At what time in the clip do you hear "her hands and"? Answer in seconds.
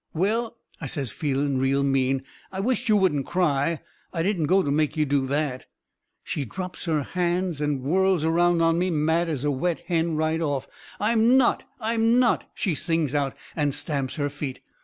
6.85-7.81